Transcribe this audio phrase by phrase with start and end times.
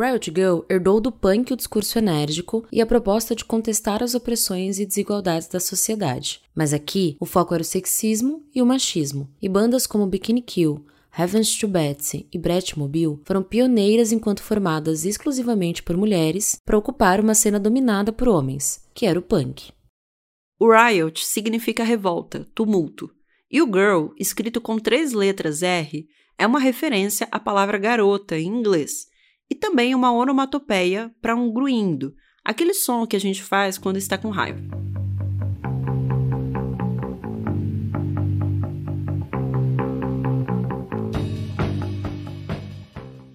[0.00, 4.78] Riot Girl herdou do punk o discurso enérgico e a proposta de contestar as opressões
[4.78, 6.40] e desigualdades da sociedade.
[6.54, 10.86] Mas aqui, o foco era o sexismo e o machismo, e bandas como Bikini Kill,
[11.16, 17.20] Heavens to Betsy e Brett Mobile foram pioneiras enquanto formadas exclusivamente por mulheres para ocupar
[17.20, 19.72] uma cena dominada por homens, que era o punk.
[20.58, 23.10] O Riot significa revolta, tumulto,
[23.50, 28.46] e o girl, escrito com três letras R, é uma referência à palavra garota em
[28.46, 29.08] inglês,
[29.50, 34.16] e também uma onomatopeia para um gruindo, aquele som que a gente faz quando está
[34.16, 34.62] com raiva.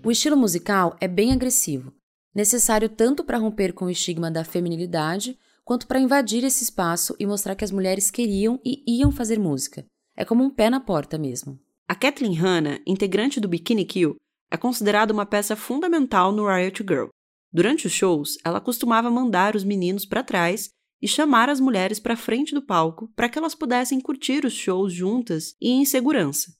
[0.03, 1.91] O estilo musical é bem agressivo,
[2.33, 7.25] necessário tanto para romper com o estigma da feminilidade, quanto para invadir esse espaço e
[7.25, 9.83] mostrar que as mulheres queriam e iam fazer música.
[10.15, 11.59] É como um pé na porta mesmo.
[11.87, 14.15] A Kathleen Hanna, integrante do Bikini Kill,
[14.55, 17.07] é considerada uma peça fundamental no Riot Girl.
[17.51, 20.69] Durante os shows, ela costumava mandar os meninos para trás
[21.01, 24.93] e chamar as mulheres para frente do palco para que elas pudessem curtir os shows
[24.93, 26.53] juntas e em segurança.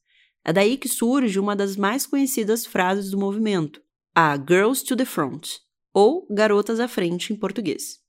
[0.43, 3.81] É daí que surge uma das mais conhecidas frases do movimento,
[4.13, 5.47] a Girls to the Front,
[5.93, 7.99] ou Garotas à Frente em português.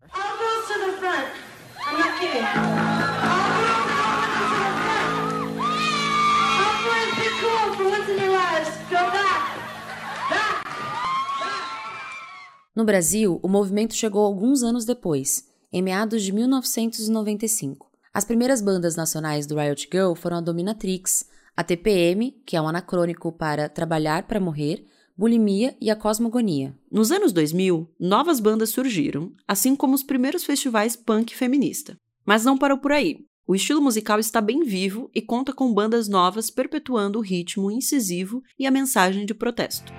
[12.77, 17.91] No Brasil, o movimento chegou alguns anos depois, em meados de 1995.
[18.13, 21.27] As primeiras bandas nacionais do Riot Girl foram a Dominatrix,
[21.57, 24.85] a TPM, que é um anacrônico para Trabalhar para Morrer,
[25.17, 26.77] Bulimia e a Cosmogonia.
[26.93, 31.99] Nos anos 2000, novas bandas surgiram, assim como os primeiros festivais punk feminista.
[32.27, 33.25] Mas não parou por aí.
[33.47, 38.43] O estilo musical está bem vivo e conta com bandas novas perpetuando o ritmo incisivo
[38.59, 39.91] e a mensagem de protesto.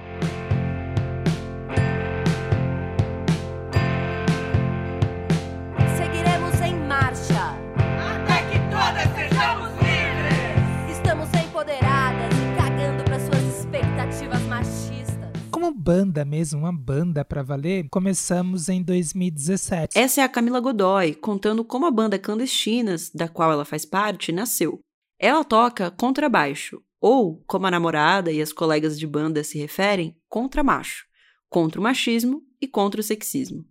[15.72, 19.97] Banda mesmo, uma banda para valer, começamos em 2017.
[19.97, 24.31] Essa é a Camila Godoy, contando como a banda Clandestinas, da qual ela faz parte,
[24.31, 24.79] nasceu.
[25.19, 31.05] Ela toca contrabaixo, ou, como a namorada e as colegas de banda se referem, contramacho,
[31.50, 33.66] contra o machismo e contra o sexismo.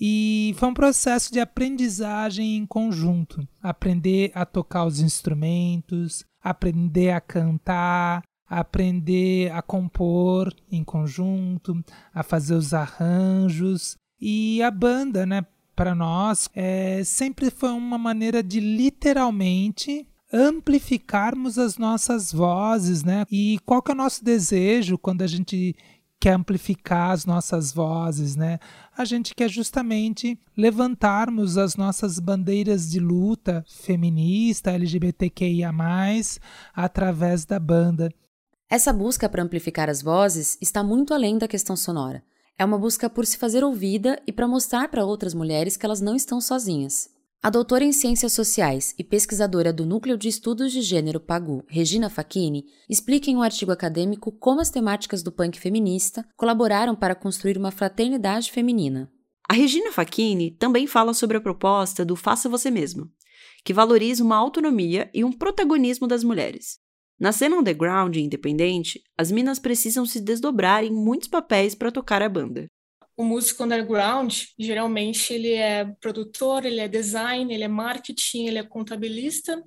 [0.00, 3.46] E foi um processo de aprendizagem em conjunto.
[3.60, 11.82] Aprender a tocar os instrumentos, aprender a cantar, aprender a compor em conjunto,
[12.14, 13.96] a fazer os arranjos.
[14.20, 15.44] E a banda, né,
[15.76, 23.24] para nós, é, sempre foi uma maneira de literalmente amplificarmos as nossas vozes, né?
[23.30, 25.74] E qual que é o nosso desejo quando a gente
[26.20, 28.58] quer amplificar as nossas vozes, né?
[28.96, 35.72] A gente quer justamente levantarmos as nossas bandeiras de luta feminista, LGBTQIA+,
[36.74, 38.12] através da banda.
[38.70, 42.22] Essa busca para amplificar as vozes está muito além da questão sonora.
[42.58, 46.02] É uma busca por se fazer ouvida e para mostrar para outras mulheres que elas
[46.02, 47.08] não estão sozinhas.
[47.42, 52.10] A doutora em Ciências Sociais e pesquisadora do Núcleo de Estudos de Gênero PAGU, Regina
[52.10, 57.56] Facchini, explica em um artigo acadêmico como as temáticas do punk feminista colaboraram para construir
[57.56, 59.10] uma fraternidade feminina.
[59.48, 63.10] A Regina Facchini também fala sobre a proposta do Faça Você Mesmo,
[63.64, 66.86] que valoriza uma autonomia e um protagonismo das mulheres.
[67.20, 72.22] Na cena underground e independente, as minas precisam se desdobrar em muitos papéis para tocar
[72.22, 72.66] a banda.
[73.16, 78.62] o músico underground, geralmente ele é produtor, ele é design, ele é marketing, ele é
[78.62, 79.60] contabilista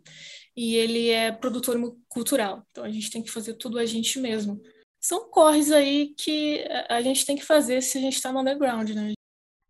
[0.56, 1.78] e ele é produtor
[2.08, 2.66] cultural.
[2.72, 4.62] Então a gente tem que fazer tudo a gente mesmo.
[5.02, 8.90] São corres aí que a gente tem que fazer se a gente está no underground,
[8.92, 9.12] né?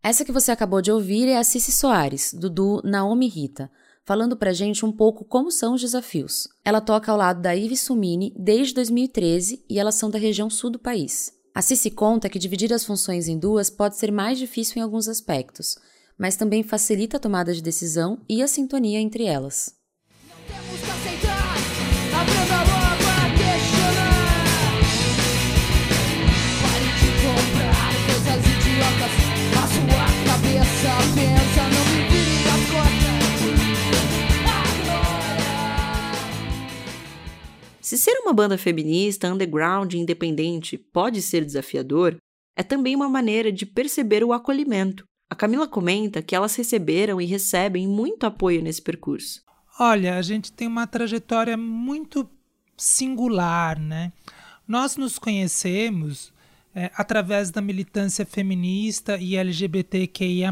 [0.00, 3.70] Essa que você acabou de ouvir é a Cici Soares, do duo Naomi Rita,
[4.04, 6.48] falando pra gente um pouco como são os desafios.
[6.64, 10.70] Ela toca ao lado da Ive Sumini desde 2013 e elas são da região sul
[10.70, 11.32] do país.
[11.54, 15.06] A Cici conta que dividir as funções em duas pode ser mais difícil em alguns
[15.06, 15.76] aspectos,
[16.18, 19.81] mas também facilita a tomada de decisão e a sintonia entre elas.
[37.92, 42.16] Se ser uma banda feminista, underground independente pode ser desafiador,
[42.56, 45.04] é também uma maneira de perceber o acolhimento.
[45.28, 49.42] A Camila comenta que elas receberam e recebem muito apoio nesse percurso.
[49.78, 52.26] Olha, a gente tem uma trajetória muito
[52.78, 54.10] singular, né?
[54.66, 56.32] Nós nos conhecemos
[56.74, 60.50] é, através da militância feminista e LGBTQIA+.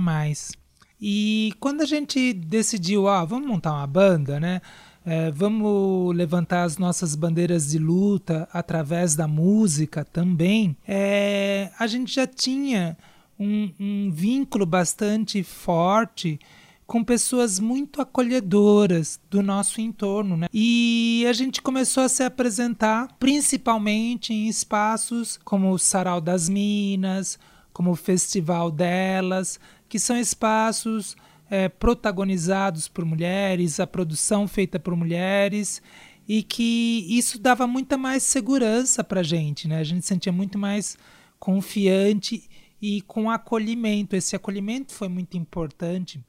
[1.01, 4.61] E quando a gente decidiu, ó, vamos montar uma banda, né?
[5.05, 10.77] É, vamos levantar as nossas bandeiras de luta através da música também.
[10.87, 12.97] É, a gente já tinha
[13.39, 16.39] um, um vínculo bastante forte
[16.87, 20.49] com pessoas muito acolhedoras do nosso entorno, né?
[20.53, 27.39] E a gente começou a se apresentar principalmente em espaços como o Sarau das Minas,
[27.73, 31.17] como o Festival delas, que são espaços
[31.51, 35.83] é, protagonizados por mulheres, a produção feita por mulheres,
[36.29, 39.79] e que isso dava muita mais segurança para a gente, né?
[39.79, 40.97] A gente sentia muito mais
[41.41, 42.49] confiante
[42.81, 44.15] e com acolhimento.
[44.15, 46.23] Esse acolhimento foi muito importante.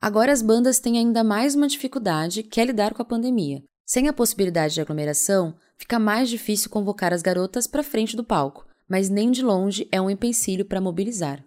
[0.00, 3.62] Agora as bandas têm ainda mais uma dificuldade, que é lidar com a pandemia.
[3.86, 8.66] Sem a possibilidade de aglomeração, fica mais difícil convocar as garotas para frente do palco,
[8.88, 11.44] mas nem de longe é um empecilho para mobilizar.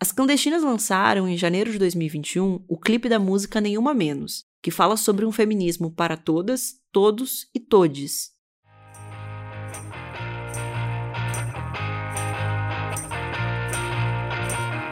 [0.00, 4.96] As clandestinas lançaram, em janeiro de 2021, o clipe da música Nenhuma Menos, que fala
[4.96, 8.30] sobre um feminismo para todas, todos e todes.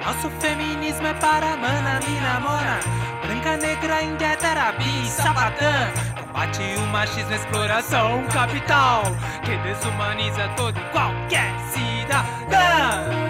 [0.04, 2.80] Nosso feminismo é para mana, mina, mona
[3.22, 5.92] Branca, negra, índia, terabi, sapatã.
[6.26, 9.02] Combate o machismo, exploração, capital.
[9.44, 13.25] Que desumaniza todo e qualquer cidadã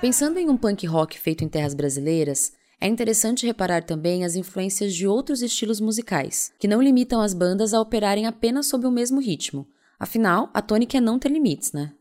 [0.00, 4.94] Pensando em um punk rock feito em terras brasileiras, é interessante reparar também as influências
[4.94, 9.20] de outros estilos musicais, que não limitam as bandas a operarem apenas sob o mesmo
[9.20, 9.66] ritmo.
[9.98, 11.92] Afinal, a tônica é não ter limites, né?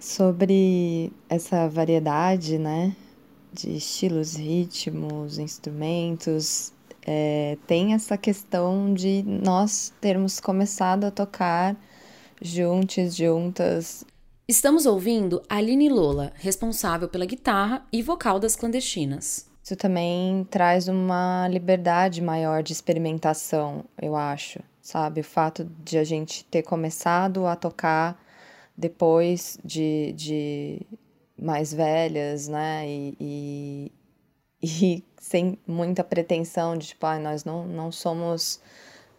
[0.00, 2.96] Sobre essa variedade, né,
[3.52, 6.72] de estilos, ritmos, instrumentos,
[7.06, 11.76] é, tem essa questão de nós termos começado a tocar
[12.40, 14.02] juntos, juntas,
[14.48, 19.50] Estamos ouvindo Aline Lola, responsável pela guitarra e vocal das clandestinas.
[19.60, 25.20] Isso também traz uma liberdade maior de experimentação, eu acho, sabe?
[25.20, 28.24] O fato de a gente ter começado a tocar
[28.76, 30.80] depois de, de
[31.36, 32.88] mais velhas, né?
[32.88, 33.92] E, e,
[34.62, 38.60] e sem muita pretensão de tipo, ah, nós não, não somos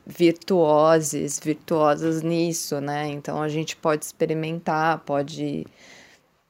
[0.08, 3.10] virtuoses, virtuosas nisso, né?
[3.10, 5.68] Então a gente pode experimentar, pode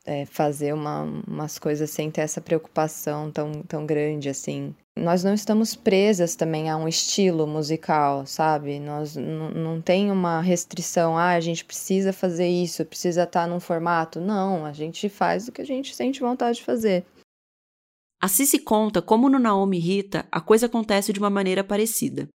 [0.05, 4.75] é, fazer uma, umas coisas sem ter essa preocupação tão, tão grande assim.
[4.95, 8.79] Nós não estamos presas também a um estilo musical, sabe?
[8.79, 14.19] Nós não tem uma restrição, ah, a gente precisa fazer isso, precisa estar num formato.
[14.19, 17.05] Não, a gente faz o que a gente sente vontade de fazer.
[18.19, 22.27] A Cici conta como no Naomi Rita a coisa acontece de uma maneira parecida.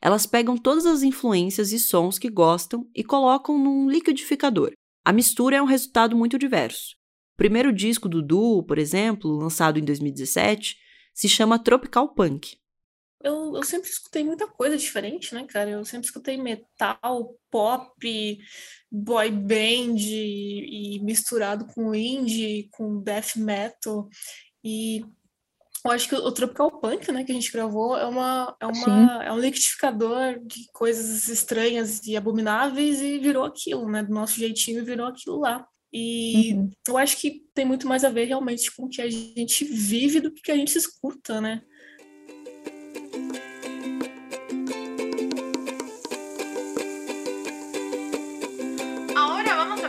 [0.00, 4.72] Elas pegam todas as influências e sons que gostam e colocam num liquidificador.
[5.04, 6.96] A mistura é um resultado muito diverso.
[7.34, 10.76] O primeiro disco do duo, por exemplo, lançado em 2017,
[11.14, 12.56] se chama Tropical Punk.
[13.22, 15.70] Eu, eu, sempre escutei muita coisa diferente, né, cara?
[15.70, 18.38] Eu sempre escutei metal, pop,
[18.90, 24.08] boy band e, misturado com indie, com death metal.
[24.62, 25.04] E
[25.86, 29.24] eu acho que o Tropical Punk, né, que a gente gravou, é, uma, é, uma,
[29.24, 34.02] é um liquidificador de coisas estranhas e abomináveis e virou aquilo, né?
[34.02, 35.66] Do nosso jeitinho virou aquilo lá.
[35.92, 36.70] E uhum.
[36.88, 40.20] eu acho que tem muito mais a ver realmente com o que a gente vive
[40.20, 41.62] do que o que a gente escuta, né?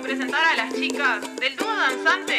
[0.08, 2.34] presentar a las chicas del danzante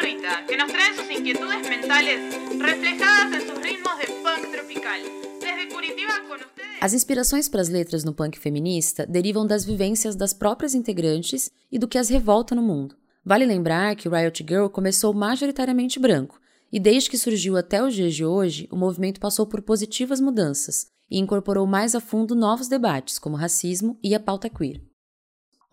[0.00, 2.20] Rita, que nos traen sus inquietudes mentales
[2.58, 4.06] reflejadas en sus ritmos de
[4.52, 5.00] tropical.
[5.40, 6.78] Desde Curitiba con ustedes.
[6.80, 11.78] As inspirações para as letras no punk feminista derivam das vivências das próprias integrantes e
[11.78, 12.96] do que as revolta no mundo.
[13.24, 16.38] Vale lembrar que Riot Girl começou majoritariamente branco,
[16.70, 20.88] e desde que surgiu até os dias de hoje, o movimento passou por positivas mudanças
[21.10, 24.80] e incorporou mais a fundo novos debates, como racismo e a pauta queer.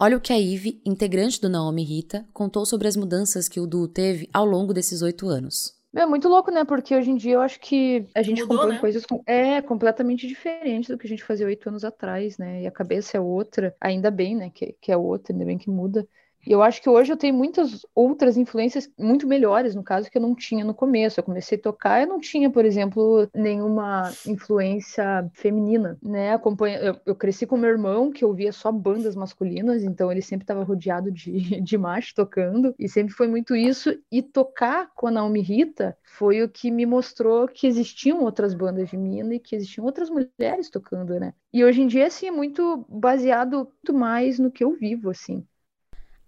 [0.04, 3.68] Olha o que a Ivy, integrante do Naomi Rita, contou sobre as mudanças que o
[3.68, 5.80] duo teve ao longo desses oito anos.
[5.96, 6.66] É muito louco, né?
[6.66, 8.80] Porque hoje em dia eu acho que a gente Mudou, compõe né?
[8.80, 9.22] coisas com...
[9.28, 12.64] é completamente diferentes do que a gente fazia oito anos atrás, né?
[12.64, 14.50] E a cabeça é outra, ainda bem, né?
[14.50, 16.08] Que, que é outra, ainda bem que muda.
[16.46, 20.18] E eu acho que hoje eu tenho muitas outras influências muito melhores, no caso, que
[20.18, 21.20] eu não tinha no começo.
[21.20, 26.34] Eu comecei a tocar, eu não tinha, por exemplo, nenhuma influência feminina, né?
[26.34, 26.78] Acompanha...
[26.80, 30.64] Eu, eu cresci com meu irmão, que ouvia só bandas masculinas, então ele sempre estava
[30.64, 31.32] rodeado de,
[31.62, 33.96] de macho tocando, e sempre foi muito isso.
[34.12, 38.90] E tocar com a Naomi Rita foi o que me mostrou que existiam outras bandas
[38.90, 41.34] de mina e que existiam outras mulheres tocando, né?
[41.54, 45.46] E hoje em dia, assim, é muito baseado muito mais no que eu vivo, assim.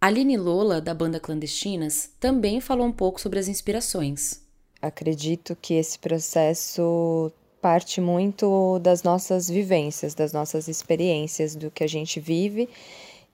[0.03, 4.41] Aline Lola, da banda Clandestinas, também falou um pouco sobre as inspirações.
[4.81, 7.31] Acredito que esse processo
[7.61, 12.67] parte muito das nossas vivências, das nossas experiências, do que a gente vive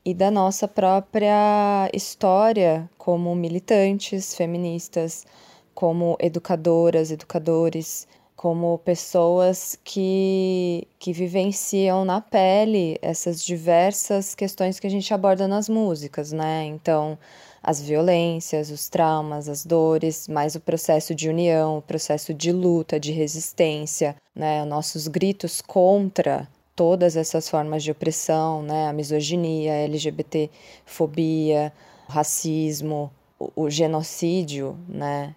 [0.06, 5.26] e da nossa própria história como militantes feministas,
[5.74, 8.08] como educadoras, educadores,
[8.40, 15.68] como pessoas que, que vivenciam na pele essas diversas questões que a gente aborda nas
[15.68, 16.64] músicas, né?
[16.64, 17.20] Então,
[17.62, 22.98] as violências, os traumas, as dores, mais o processo de união, o processo de luta,
[22.98, 24.64] de resistência, né?
[24.64, 28.88] Nossos gritos contra todas essas formas de opressão, né?
[28.88, 31.74] A misoginia, a LGBTfobia,
[32.08, 35.36] o racismo, o, o genocídio, né?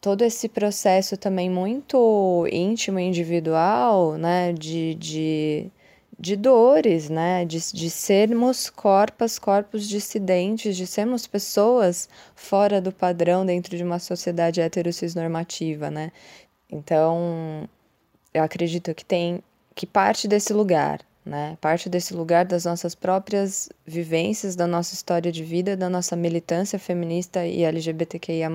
[0.00, 5.66] Todo esse processo também muito íntimo individual, né, de, de,
[6.18, 13.44] de dores, né, de, de sermos corpos, corpos dissidentes, de sermos pessoas fora do padrão
[13.44, 16.12] dentro de uma sociedade heterossexnormativa, né.
[16.70, 17.68] Então,
[18.32, 19.42] eu acredito que tem,
[19.74, 25.32] que parte desse lugar, né, parte desse lugar das nossas próprias vivências, da nossa história
[25.32, 28.48] de vida, da nossa militância feminista e LGBTQIA+,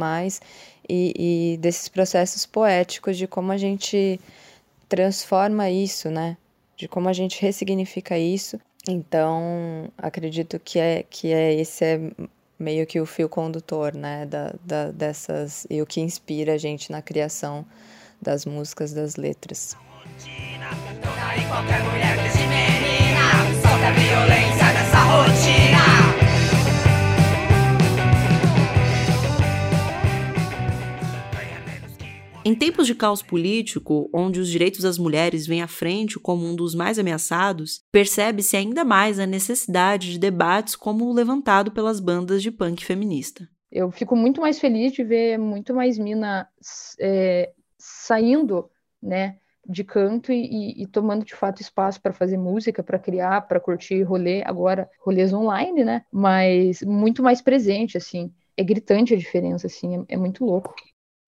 [0.87, 4.19] e, e desses processos poéticos de como a gente
[4.87, 6.37] transforma isso, né?
[6.77, 8.59] De como a gente ressignifica isso.
[8.87, 11.99] Então, acredito que é que é esse é
[12.59, 16.91] meio que o fio condutor, né, da, da, dessas e o que inspira a gente
[16.91, 17.65] na criação
[18.21, 19.75] das músicas, das letras.
[21.01, 23.03] Tocar em qualquer mulher menina
[23.61, 25.72] Solta a violência dessa rotina
[32.45, 36.53] Em tempos de caos político, onde os direitos das mulheres vêm à frente como um
[36.53, 42.43] dos mais ameaçados, percebe-se ainda mais a necessidade de debates como o levantado pelas bandas
[42.43, 43.47] de punk feminista.
[43.71, 46.45] Eu fico muito mais feliz de ver muito mais mina
[46.99, 48.69] é, saindo,
[49.01, 53.61] né, de canto e, e, tomando de fato espaço para fazer música, para criar, para
[53.61, 56.03] curtir rolê, agora rolês online, né?
[56.11, 58.33] Mas muito mais presente, assim.
[58.57, 60.75] É gritante a diferença, assim, é, é muito louco.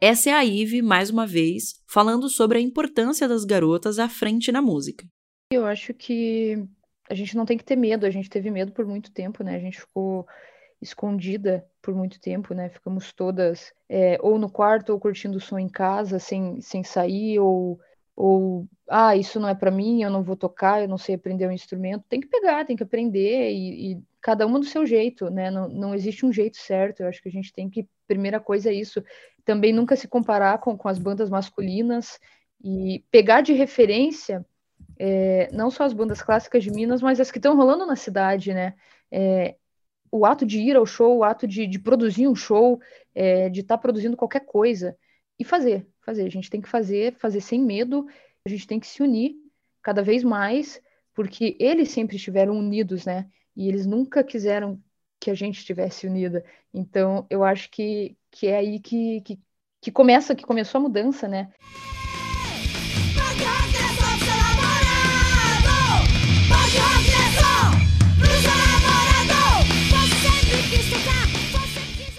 [0.02, 4.52] Essa é a Ive, mais uma vez, falando sobre a importância das garotas à frente
[4.52, 5.06] na música.
[5.52, 6.68] Eu acho que
[7.10, 9.56] a gente não tem que ter medo, a gente teve medo por muito tempo, né?
[9.56, 10.28] A gente ficou
[10.82, 12.70] escondida por muito tempo, né?
[12.70, 17.40] Ficamos todas é, ou no quarto ou curtindo o som em casa, sem, sem sair,
[17.40, 17.80] ou,
[18.16, 21.48] ou ah, isso não é para mim, eu não vou tocar, eu não sei aprender
[21.48, 22.04] um instrumento.
[22.10, 25.50] Tem que pegar, tem que aprender e, e cada uma do seu jeito, né?
[25.50, 27.02] Não, não existe um jeito certo.
[27.02, 29.04] Eu acho que a gente tem que, primeira coisa é isso,
[29.46, 32.20] também nunca se comparar com, com as bandas masculinas
[32.64, 34.46] e pegar de referência
[34.98, 38.54] é, não só as bandas clássicas de Minas, mas as que estão rolando na cidade,
[38.54, 38.76] né?
[39.12, 39.56] É,
[40.12, 42.80] o ato de ir ao show, o ato de, de produzir um show,
[43.14, 44.98] é, de estar tá produzindo qualquer coisa
[45.38, 46.26] e fazer, fazer.
[46.26, 48.08] A gente tem que fazer, fazer sem medo,
[48.46, 49.36] a gente tem que se unir
[49.82, 50.82] cada vez mais,
[51.14, 53.30] porque eles sempre estiveram unidos, né?
[53.56, 54.82] E eles nunca quiseram
[55.20, 56.44] que a gente estivesse unida.
[56.74, 59.40] Então, eu acho que, que é aí que, que,
[59.82, 61.50] que começa, que começou a mudança, né?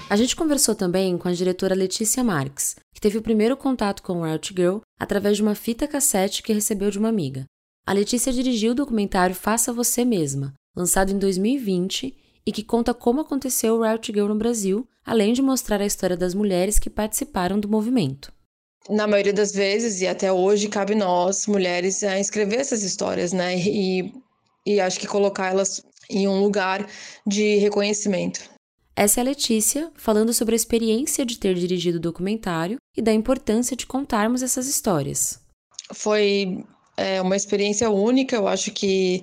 [0.08, 4.22] A gente conversou também com a diretora Letícia Marques, que teve o primeiro contato com
[4.22, 7.44] Riot Girl através de uma fita cassete que recebeu de uma amiga.
[7.84, 13.20] A Letícia dirigiu o documentário Faça Você Mesma, lançado em 2020 e que conta como
[13.20, 17.60] aconteceu o Riot Girl no Brasil, além de mostrar a história das mulheres que participaram
[17.60, 18.32] do movimento.
[18.90, 23.56] Na maioria das vezes, e até hoje, cabe nós, mulheres, a escrever essas histórias, né?
[23.56, 24.12] E,
[24.66, 26.88] e acho que colocá-las em um lugar
[27.26, 28.40] de reconhecimento.
[28.94, 33.12] Essa é a Letícia, falando sobre a experiência de ter dirigido o documentário e da
[33.12, 35.40] importância de contarmos essas histórias.
[35.92, 36.64] Foi
[36.96, 39.20] é, uma experiência única, eu acho que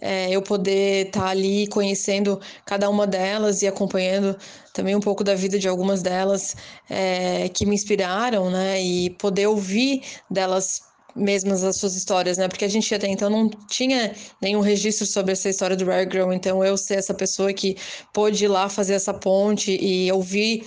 [0.00, 4.36] é, eu poder estar tá ali conhecendo cada uma delas e acompanhando
[4.72, 6.56] também um pouco da vida de algumas delas
[6.88, 8.80] é, que me inspiraram, né?
[8.80, 10.88] E poder ouvir delas
[11.18, 12.48] mesmas as suas histórias, né?
[12.48, 16.32] Porque a gente até então não tinha nenhum registro sobre essa história do Rare Girl,
[16.32, 17.76] então eu ser essa pessoa que
[18.12, 20.64] pôde ir lá fazer essa ponte e ouvir,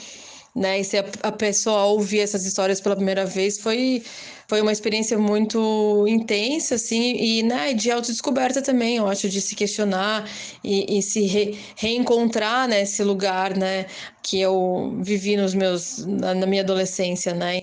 [0.56, 0.80] né?
[0.80, 4.04] E ser a, a pessoa ouvir essas histórias pela primeira vez foi
[4.52, 9.56] foi uma experiência muito intensa, assim, e né, de autodescoberta também, eu acho, de se
[9.56, 10.30] questionar
[10.62, 13.86] e, e se re, reencontrar nesse lugar, né,
[14.22, 17.62] que eu vivi nos meus, na, na minha adolescência, né.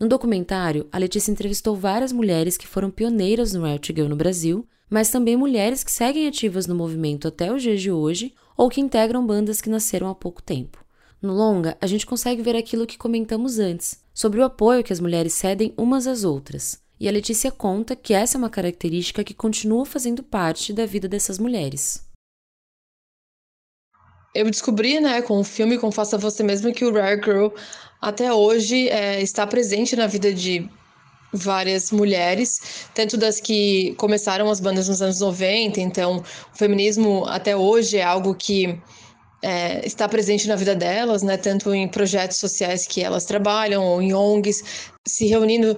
[0.00, 4.66] No documentário, a Letícia entrevistou várias mulheres que foram pioneiras no Riot Girl no Brasil,
[4.88, 8.80] mas também mulheres que seguem ativas no movimento até os dias de hoje ou que
[8.80, 10.81] integram bandas que nasceram há pouco tempo.
[11.22, 14.98] No longa, a gente consegue ver aquilo que comentamos antes, sobre o apoio que as
[14.98, 16.82] mulheres cedem umas às outras.
[16.98, 21.06] E a Letícia conta que essa é uma característica que continua fazendo parte da vida
[21.06, 22.02] dessas mulheres.
[24.34, 27.48] Eu descobri, né, com o filme com Faça Você Mesmo, que o Rare Girl
[28.00, 30.68] até hoje é, está presente na vida de
[31.32, 36.16] várias mulheres, tanto das que começaram as bandas nos anos 90, então
[36.52, 38.80] o feminismo até hoje é algo que
[39.42, 44.00] é, está presente na vida delas, né, tanto em projetos sociais que elas trabalham ou
[44.00, 44.62] em ONGs,
[45.06, 45.76] se reunindo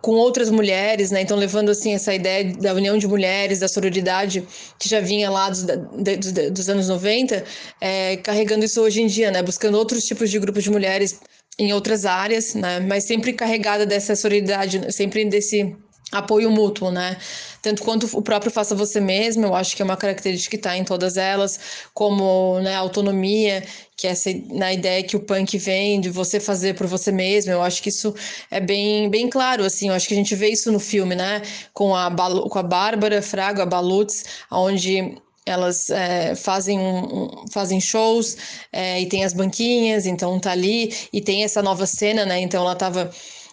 [0.00, 1.22] com outras mulheres, né?
[1.22, 4.46] Então levando assim essa ideia da união de mulheres, da sororidade
[4.78, 7.44] que já vinha lá dos, dos, dos anos 90,
[7.80, 9.42] é, carregando isso hoje em dia, né?
[9.42, 11.20] Buscando outros tipos de grupos de mulheres
[11.58, 12.78] em outras áreas, né?
[12.80, 15.76] Mas sempre carregada dessa sororidade, sempre desse
[16.12, 17.18] apoio mútuo, né?
[17.60, 20.76] Tanto quanto o próprio faça você mesmo, eu acho que é uma característica que está
[20.76, 21.60] em todas elas,
[21.92, 23.62] como né, autonomia,
[23.96, 27.52] que é essa na ideia que o punk vem de você fazer por você mesmo.
[27.52, 28.14] Eu acho que isso
[28.50, 29.88] é bem, bem claro, assim.
[29.88, 31.42] Eu acho que a gente vê isso no filme, né?
[31.74, 35.18] Com a com a Bárbara Fraga, a Balutz, onde
[35.48, 38.36] elas é, fazem, um, fazem shows
[38.72, 42.40] é, e tem as banquinhas, então tá ali e tem essa nova cena, né?
[42.40, 43.10] Então ela tava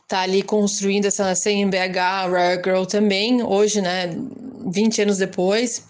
[0.08, 1.98] tá ali construindo essa cena em BH,
[2.32, 4.10] Rare Girl também, hoje, né,
[4.72, 5.84] 20 anos depois.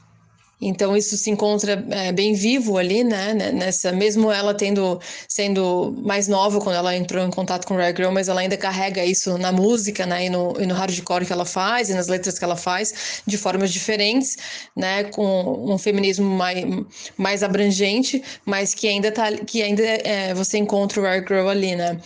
[0.67, 3.51] Então isso se encontra é, bem vivo ali, né, né?
[3.51, 8.11] Nessa, mesmo ela tendo sendo mais nova quando ela entrou em contato com Rare Girl,
[8.11, 11.45] mas ela ainda carrega isso na música, né, e no, e no hardcore que ela
[11.45, 14.37] faz e nas letras que ela faz de formas diferentes,
[14.75, 16.65] né, com um feminismo mais,
[17.15, 21.75] mais abrangente, mas que ainda tá que ainda é, você encontra o Rare Girl ali,
[21.75, 21.99] né?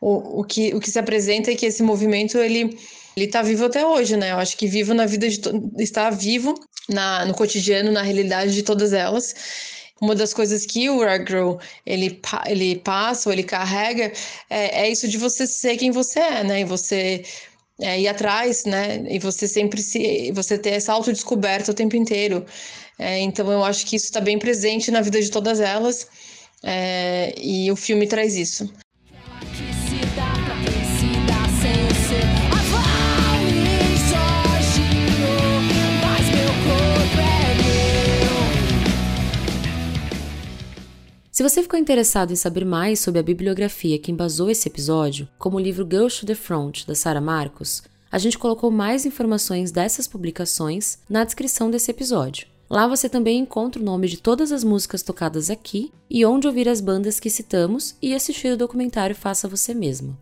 [0.00, 2.76] O, o que o que se apresenta é que esse movimento ele
[3.16, 4.32] ele está vivo até hoje, né?
[4.32, 5.40] Eu acho que vivo na vida de
[5.78, 6.54] está vivo
[6.88, 9.34] na, no cotidiano, na realidade de todas elas.
[10.00, 14.12] Uma das coisas que o Agro ele, ele passa ou ele carrega
[14.48, 16.60] é, é isso de você ser quem você é, né?
[16.60, 17.22] E você
[17.80, 19.04] é, ir atrás, né?
[19.08, 22.46] E você sempre se, você ter essa autodescoberta o tempo inteiro.
[22.98, 26.06] É, então eu acho que isso está bem presente na vida de todas elas.
[26.62, 28.72] É, e o filme traz isso.
[41.40, 45.56] Se você ficou interessado em saber mais sobre a bibliografia que embasou esse episódio, como
[45.56, 50.06] o livro Girls to the Front, da Sarah Marcos, a gente colocou mais informações dessas
[50.06, 52.46] publicações na descrição desse episódio.
[52.68, 56.68] Lá você também encontra o nome de todas as músicas tocadas aqui e onde ouvir
[56.68, 60.18] as bandas que citamos e assistir o documentário Faça Você Mesmo.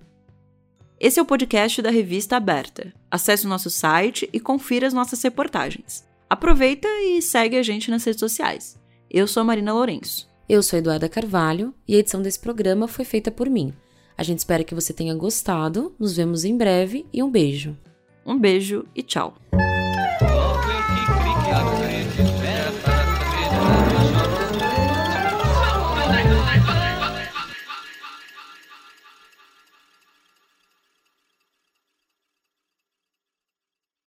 [1.00, 2.94] Esse é o podcast da Revista Aberta.
[3.10, 6.04] Acesse o nosso site e confira as nossas reportagens.
[6.30, 8.78] Aproveita e segue a gente nas redes sociais.
[9.10, 10.27] Eu sou a Marina Lourenço.
[10.48, 13.70] Eu sou Eduarda Carvalho e a edição desse programa foi feita por mim.
[14.16, 15.94] A gente espera que você tenha gostado.
[15.98, 17.76] Nos vemos em breve e um beijo.
[18.24, 19.36] Um beijo e tchau.